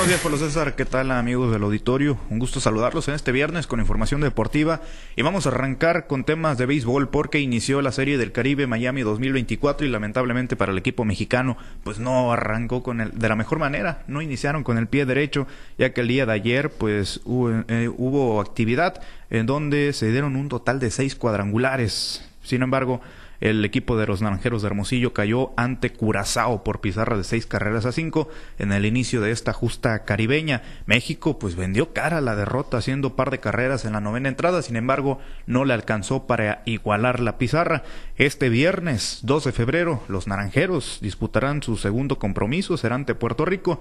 [0.00, 0.76] Buenos días, Pablo César.
[0.76, 2.16] ¿Qué tal, amigos del auditorio?
[2.30, 4.80] Un gusto saludarlos en este viernes con información deportiva.
[5.14, 9.02] Y vamos a arrancar con temas de béisbol porque inició la Serie del Caribe Miami
[9.02, 13.58] 2024 y lamentablemente para el equipo mexicano, pues no arrancó con el, de la mejor
[13.58, 14.02] manera.
[14.06, 17.90] No iniciaron con el pie derecho, ya que el día de ayer, pues hubo, eh,
[17.94, 22.26] hubo actividad en donde se dieron un total de seis cuadrangulares.
[22.42, 23.02] Sin embargo,
[23.40, 27.86] el equipo de los Naranjeros de Hermosillo cayó ante Curazao por pizarra de seis carreras
[27.86, 28.28] a cinco
[28.58, 30.62] en el inicio de esta justa caribeña.
[30.86, 34.76] México pues vendió cara la derrota haciendo par de carreras en la novena entrada, sin
[34.76, 37.82] embargo no le alcanzó para igualar la pizarra.
[38.16, 43.80] Este viernes 2 de febrero los Naranjeros disputarán su segundo compromiso, será ante Puerto Rico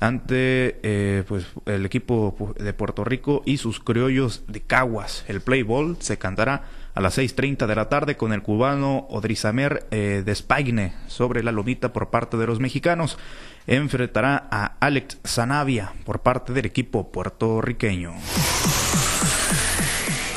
[0.00, 5.24] ante eh, pues el equipo de Puerto Rico y sus criollos de Caguas.
[5.28, 6.64] El play ball se cantará
[6.98, 11.52] a las 6.30 de la tarde con el cubano Odrizamer eh, de Spagne sobre la
[11.52, 13.18] lomita por parte de los mexicanos.
[13.68, 18.14] Enfrentará a Alex Zanavia por parte del equipo puertorriqueño.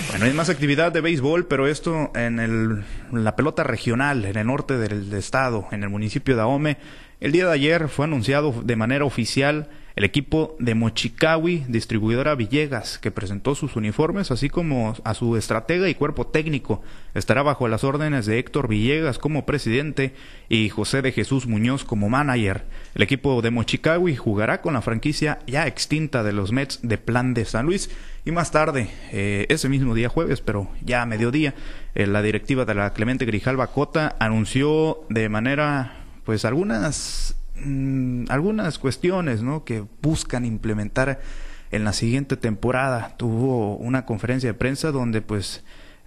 [0.09, 4.45] Bueno, hay más actividad de béisbol, pero esto en, el, la pelota regional, en el
[4.45, 6.77] norte del estado, en el municipio de Ahome.
[7.21, 12.97] El día de ayer fue anunciado de manera oficial el equipo de Mochicawi, distribuidora Villegas,
[12.97, 16.81] que presentó sus uniformes, así como a su estratega y cuerpo técnico,
[17.13, 20.15] estará bajo las órdenes de Héctor Villegas como presidente
[20.49, 22.63] y José de Jesús Muñoz como manager.
[22.95, 27.35] El equipo de Mochicawi jugará con la franquicia ya extinta de los Mets de Plan
[27.35, 27.91] de San Luis
[28.25, 31.53] y más tarde, eh, ese mismo día jueves, pero ya a mediodía,
[31.93, 36.00] eh, la directiva de la Clemente Grijalva Cota anunció de manera
[36.31, 41.19] pues algunas Mm, algunas cuestiones que buscan implementar
[41.71, 43.15] en la siguiente temporada.
[43.17, 45.63] Tuvo una conferencia de prensa donde pues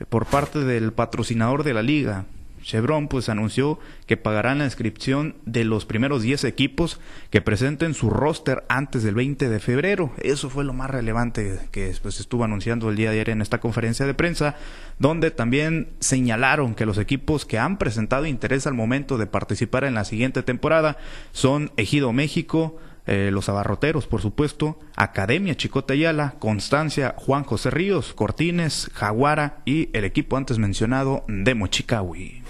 [0.09, 2.25] por parte del patrocinador de la liga,
[2.65, 6.99] Chevron pues anunció que pagarán la inscripción de los primeros 10 equipos
[7.31, 10.13] que presenten su roster antes del 20 de febrero.
[10.21, 13.61] Eso fue lo más relevante que pues, estuvo anunciando el día de ayer en esta
[13.61, 14.57] conferencia de prensa,
[14.99, 19.95] donde también señalaron que los equipos que han presentado interés al momento de participar en
[19.95, 20.97] la siguiente temporada
[21.33, 28.15] son Ejido México, eh, los abarroteros, por supuesto, Academia Chicote Ayala, Constancia, Juan José Ríos,
[28.15, 32.43] Cortines, Jaguara y el equipo antes mencionado de Mochicawi.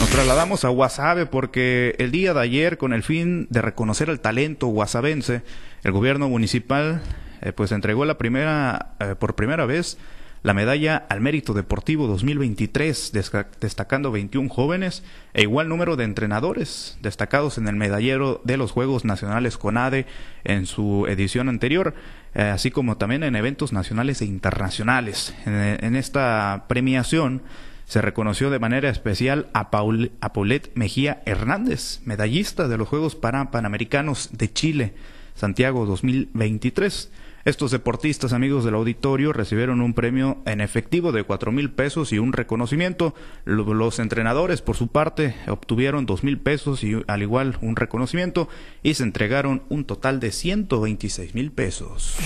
[0.00, 4.20] Nos trasladamos a Guasave porque el día de ayer, con el fin de reconocer el
[4.20, 5.42] talento guasavense,
[5.82, 7.00] el gobierno municipal
[7.40, 9.98] eh, pues entregó la primera, eh, por primera vez
[10.44, 13.12] la medalla al mérito deportivo 2023,
[13.60, 19.06] destacando 21 jóvenes e igual número de entrenadores destacados en el medallero de los Juegos
[19.06, 20.04] Nacionales CONADE
[20.44, 21.94] en su edición anterior,
[22.34, 25.34] eh, así como también en eventos nacionales e internacionales.
[25.46, 27.40] En, esta premiación
[27.86, 33.14] se reconoció de manera especial a, Paul, a Paulette Mejía Hernández, medallista de los Juegos
[33.16, 34.92] Panamericanos de Chile,
[35.34, 37.10] Santiago 2023.
[37.44, 42.18] Estos deportistas, amigos del auditorio, recibieron un premio en efectivo de cuatro mil pesos y
[42.18, 43.14] un reconocimiento.
[43.44, 48.48] Los entrenadores, por su parte, obtuvieron dos mil pesos y al igual un reconocimiento
[48.82, 52.16] y se entregaron un total de 126 mil pesos.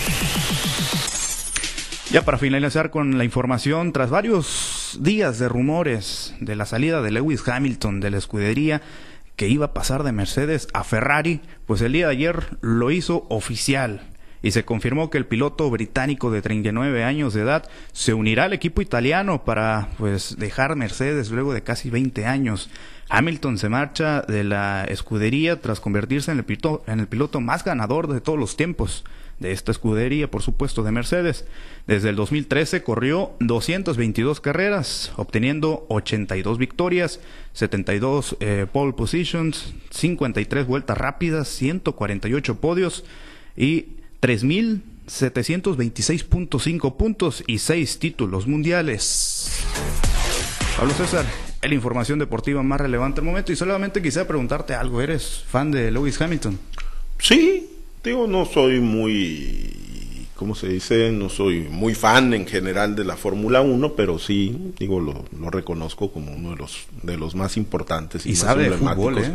[2.13, 7.11] Ya para finalizar con la información, tras varios días de rumores de la salida de
[7.11, 8.83] Lewis Hamilton de la escudería,
[9.35, 13.27] que iba a pasar de Mercedes a Ferrari, pues el día de ayer lo hizo
[13.29, 14.01] oficial
[14.43, 18.53] y se confirmó que el piloto británico de 39 años de edad se unirá al
[18.53, 22.71] equipo italiano para pues dejar Mercedes luego de casi 20 años.
[23.09, 27.65] Hamilton se marcha de la escudería tras convertirse en el, piloto, en el piloto más
[27.65, 29.05] ganador de todos los tiempos
[29.39, 31.47] de esta escudería, por supuesto, de Mercedes.
[31.87, 37.21] Desde el 2013 corrió 222 carreras, obteniendo 82 victorias,
[37.53, 43.05] 72 eh, pole positions, 53 vueltas rápidas, 148 podios
[43.57, 49.65] y 3.726.5 puntos y 6 títulos mundiales.
[50.77, 51.27] Pablo César,
[51.63, 55.91] la información deportiva más relevante al momento y solamente quisiera preguntarte algo, ¿eres fan de
[55.91, 56.59] Lewis Hamilton?
[57.19, 57.69] Sí,
[58.05, 61.11] digo, no soy muy, ¿cómo se dice?
[61.11, 66.13] No soy muy fan en general de la Fórmula 1, pero sí, digo, lo, reconozco
[66.13, 69.33] como uno de los, de los más importantes y, sabe de fútbol, ¿eh?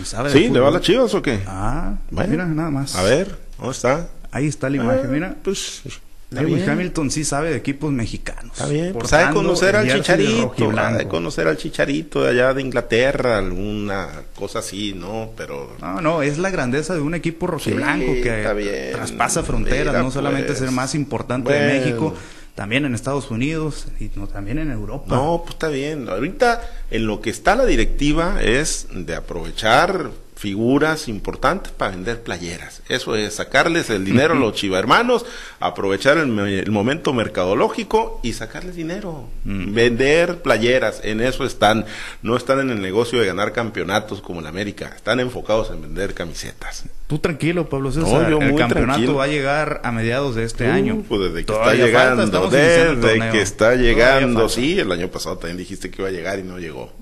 [0.00, 0.48] ¿Y sabe ¿Sí?
[0.48, 1.40] ¿Le va las chivas o qué?
[1.46, 2.96] Ah, bueno, mira, nada más.
[2.96, 4.08] A ver, ¿dónde está?
[4.30, 5.36] Ahí está la imagen, ah, mira.
[5.42, 5.82] Pues
[6.30, 8.52] Lewis Hamilton sí sabe de equipos mexicanos.
[8.52, 8.92] Está bien.
[8.92, 10.54] Pues sabe conocer al chicharito.
[10.74, 15.30] Sabe conocer al chicharito de allá de Inglaterra, alguna cosa así, ¿no?
[15.36, 15.74] Pero.
[15.80, 20.66] No, no, es la grandeza de un equipo rojiblanco que traspasa fronteras, no solamente ser
[20.66, 20.72] pues.
[20.72, 22.14] más importante de México,
[22.54, 25.06] también en Estados Unidos y no, también en Europa.
[25.08, 26.08] No, pues está bien.
[26.08, 26.60] Ahorita
[26.90, 32.80] en lo que está la directiva es de aprovechar figuras importantes para vender playeras.
[32.88, 35.26] Eso es sacarles el dinero a los chivahermanos,
[35.58, 39.28] aprovechar el, el, momento mercadológico y sacarles dinero.
[39.42, 39.74] Mm.
[39.74, 41.86] Vender playeras, en eso están.
[42.22, 46.14] No están en el negocio de ganar campeonatos como en América, están enfocados en vender
[46.14, 46.84] camisetas.
[47.08, 48.32] Tú tranquilo, Pablo César.
[48.32, 51.02] el campeonato va a llegar a mediados de este año.
[51.08, 54.48] Pues desde que está llegando, desde que está llegando.
[54.48, 56.92] Sí, el año pasado también dijiste que iba a llegar y no llegó.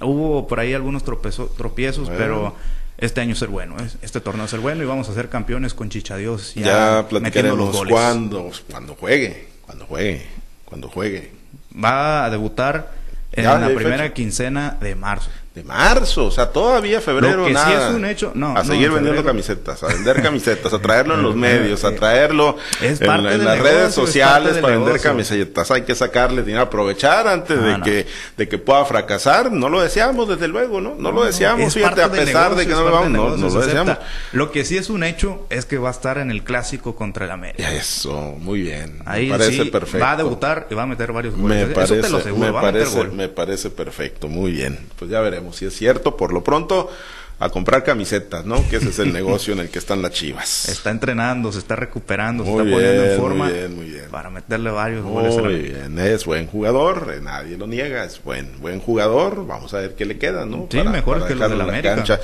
[0.00, 2.54] Hubo por ahí algunos tropiezos, pero
[2.98, 6.54] este año ser bueno, este torneo ser bueno y vamos a ser campeones con Chichadios.
[6.54, 10.26] Ya, ya platicaremos cuando, cuando juegue, cuando juegue,
[10.64, 11.32] cuando juegue.
[11.72, 12.92] Va a debutar
[13.32, 17.66] en la primera quincena de marzo de marzo, o sea, todavía febrero Lo que nada.
[17.66, 21.22] Sí es un hecho, no, a seguir vendiendo camisetas, a vender camisetas, a traerlo en
[21.22, 25.70] los medios, a traerlo en, las redes sociales para vender camisetas.
[25.70, 28.06] Hay que sacarle dinero, aprovechar antes de que
[28.36, 29.50] de que pueda fracasar.
[29.50, 30.94] No lo deseamos, desde luego, ¿no?
[30.94, 33.96] No, lo deseamos, fíjate, a pesar de que no lo vamos, no, no, lo deseamos.
[34.32, 37.24] Lo que sí es un hecho es que va a estar en el clásico contra
[37.24, 37.72] el América.
[37.72, 38.98] Eso, muy bien.
[39.06, 40.04] Ahí me parece perfecto.
[40.04, 41.66] Va a debutar y va a meter varios goles.
[41.66, 44.78] Me parece, Eso te lo aseguro, me, parece, me parece perfecto, muy bien.
[44.98, 46.90] Pues ya veremos si es cierto, por lo pronto
[47.38, 48.66] a comprar camisetas, ¿no?
[48.68, 50.68] Que ese es el negocio en el que están las chivas.
[50.68, 54.04] Está entrenando, se está recuperando, se está poniendo en forma muy bien, muy bien.
[54.10, 55.36] para meterle varios goles.
[55.36, 59.80] Muy bien, es buen jugador, eh, nadie lo niega, es buen buen jugador, vamos a
[59.80, 60.66] ver qué le queda, ¿no?
[60.70, 61.96] Sí, mejor que los de la América.
[61.96, 62.20] Cancha.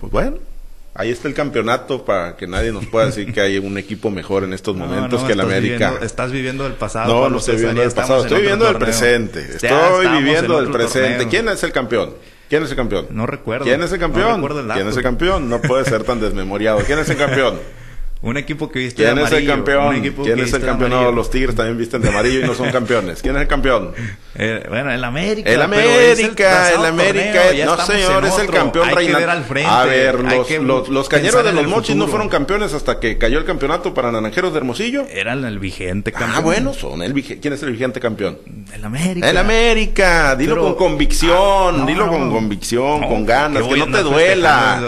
[0.00, 0.38] Pues bueno,
[0.98, 4.44] Ahí está el campeonato para que nadie nos pueda decir que hay un equipo mejor
[4.44, 5.96] en estos momentos que el América.
[6.00, 7.12] estás viviendo el pasado.
[7.12, 9.40] No, no estoy viviendo el pasado, estoy viviendo el presente.
[9.40, 11.28] Estoy viviendo el presente.
[11.28, 12.14] ¿Quién es el campeón?
[12.48, 13.06] ¿Quién es el campeón?
[13.10, 13.64] No recuerdo.
[13.64, 14.46] ¿Quién es el campeón?
[14.74, 15.48] ¿Quién es el campeón?
[15.48, 16.78] No puede ser tan desmemoriado.
[16.86, 17.58] ¿Quién es el campeón?
[18.22, 19.36] Un equipo que viste ¿Quién de amarillo.
[19.36, 20.00] es el campeón?
[20.24, 21.14] ¿Quién es el campeón?
[21.14, 23.20] los Tigres también visten de amarillo y no son campeones.
[23.22, 23.92] ¿Quién es el campeón?
[24.38, 25.50] Eh, bueno, el América.
[25.50, 27.40] El América, el, América.
[27.64, 29.64] no, señor, es el campeón reinante.
[29.64, 30.20] A ver,
[30.60, 34.12] los, los, cañeros de los mochis no fueron campeones hasta que cayó el campeonato para
[34.12, 35.06] Naranjeros de Hermosillo.
[35.10, 36.32] Eran el vigente campeón.
[36.34, 37.14] Ah, bueno, son el.
[37.14, 38.38] ¿Quién es el vigente campeón?
[38.74, 39.30] El América.
[39.30, 40.36] El América.
[40.36, 41.80] Dilo con convicción.
[41.80, 43.62] Ah, dilo con convicción, con ganas.
[43.62, 44.82] Que no te duela.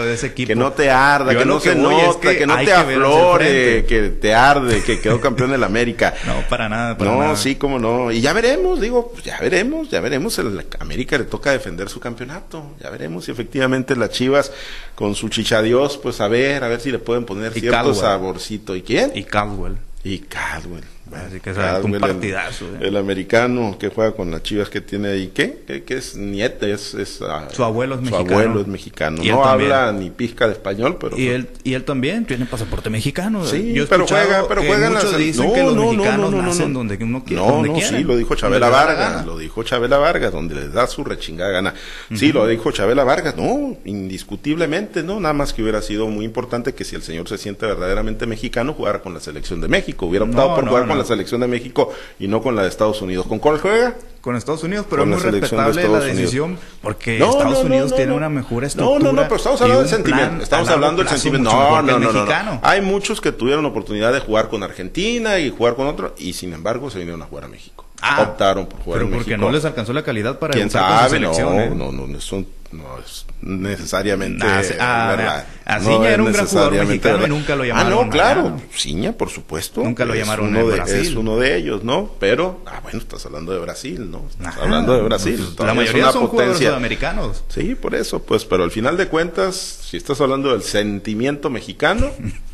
[0.45, 1.35] Que no te arda.
[1.35, 2.37] Que no se nota.
[2.37, 3.18] Que no te aflore.
[3.39, 4.83] Que te arde.
[4.83, 6.13] Que quedó campeón del América.
[6.29, 6.95] No, para nada.
[6.99, 8.11] No, sí, como no.
[8.11, 10.37] Y ya veremos, digo, pues ya veremos, ya veremos.
[10.37, 12.75] El América le toca defender su campeonato.
[12.81, 14.51] Ya veremos si efectivamente las Chivas
[14.95, 18.75] con su chichadios, pues a ver, a ver si le pueden poner cierto saborcito.
[18.75, 19.11] ¿Y quién?
[19.15, 19.77] Y Caldwell.
[20.03, 20.83] Y Caldwell.
[21.13, 22.65] Así que es un partidazo.
[22.65, 22.87] El, ¿eh?
[22.89, 25.83] el, americano que juega con las chivas que tiene ahí, ¿qué?
[25.85, 26.67] ¿Qué, es nieta?
[26.67, 28.27] Es, es, uh, su abuelo es mexicano.
[28.27, 29.23] Su abuelo es mexicano.
[29.23, 31.17] No habla ni pizca de español, pero.
[31.17, 33.45] Y, él, y él también tiene pasaporte mexicano.
[33.45, 35.17] Sí, Yo pero juega, pero juega en las.
[35.17, 37.41] Dicen no, que los no, mexicanos no, no, nacen donde uno quiere.
[37.41, 39.25] No, no, sí, lo dijo Chabela Vargas.
[39.25, 41.73] Lo dijo Chabela Vargas, donde les da su rechingada gana.
[42.13, 43.35] Sí, lo dijo Chabela Vargas.
[43.35, 45.19] No, indiscutiblemente, ¿no?
[45.19, 48.73] Nada más que hubiera sido muy importante que si el señor se siente verdaderamente mexicano,
[48.73, 50.05] jugara con la selección de México.
[50.05, 53.01] Hubiera optado por jugar con la selección de México y no con la de Estados
[53.01, 53.25] Unidos.
[53.27, 53.95] ¿Con cuál juega?
[54.21, 58.63] Con Estados Unidos, pero es muy respetable la decisión porque Estados Unidos tiene una mejor
[58.65, 58.99] estructura.
[58.99, 60.43] No, no, no, pero estamos hablando del sentimiento.
[60.43, 61.49] Estamos hablando del sentimiento.
[61.49, 65.75] No, no, no, no, Hay muchos que tuvieron oportunidad de jugar con Argentina y jugar
[65.75, 67.85] con otro y sin embargo se vinieron a jugar a México.
[68.01, 71.19] Ah, optaron por jugar pero porque no les alcanzó la calidad para ¿Quién sabe?
[71.19, 71.69] no, ¿eh?
[71.75, 75.45] no, no, no, son no es necesariamente ah, ah, verdad.
[75.65, 77.93] A, Ciña era un gran jugador mexicano y nunca lo llamaron.
[77.93, 78.61] Ah, no, claro.
[78.75, 79.83] Ciña, por supuesto.
[79.83, 80.99] Nunca lo llamaron uno de, Brasil.
[80.99, 82.11] Es uno de ellos, ¿no?
[82.19, 84.25] Pero, ah, bueno, estás hablando de Brasil, ¿no?
[84.29, 85.47] Estás hablando de Brasil.
[85.55, 86.29] Pues, la mayoría son potencia.
[86.29, 87.43] jugadores sudamericanos.
[87.49, 92.11] Sí, por eso, pues, pero al final de cuentas, si estás hablando del sentimiento mexicano,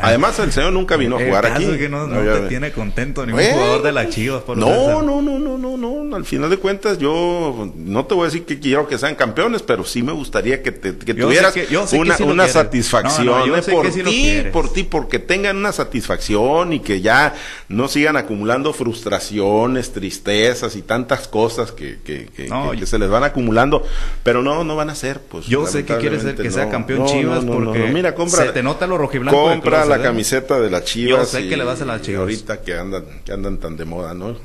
[0.00, 1.64] Además, el señor nunca vino a jugar aquí.
[1.64, 4.42] Es que no, te tiene contento ningún jugador de la Chivas.
[4.42, 6.16] Por no, no, no, no, no, no.
[6.16, 9.62] Al final de cuentas, yo no te voy a decir que quiero que sean campeones,
[9.62, 11.54] pero sí me gustaría que, te, que tuvieras
[11.92, 13.62] una, una satisfacción ¿eh?
[13.62, 17.34] por ti, por ti, porque tengan una satisfacción y que ya
[17.68, 23.24] no sigan acumulando frustraciones, tristezas y tantas cosas que, que, que, que se les van
[23.24, 23.84] acumulando.
[24.22, 25.20] Pero no, no van a ser.
[25.20, 28.62] Pues, yo sé que quieres ser que sea campeón Chivas porque Mira, compra, se te
[28.62, 29.42] nota lo rojiblanco.
[29.42, 31.32] Compra la camiseta de la Chivas.
[31.32, 32.20] Yo sé que le vas a la Chivas.
[32.20, 34.36] ahorita que andan, que andan tan de moda, ¿no?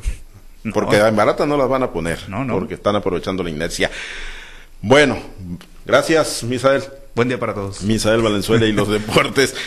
[0.74, 2.30] Porque en barata no las van a poner.
[2.30, 2.54] No, no.
[2.54, 3.92] Porque están aprovechando la inercia.
[4.82, 5.18] Bueno,
[5.86, 6.84] gracias, Misael.
[7.16, 7.84] Buen día para todos.
[7.84, 9.56] Misael Valenzuela y los deportes.